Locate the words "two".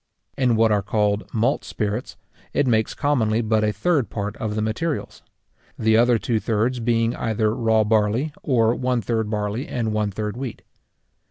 6.17-6.39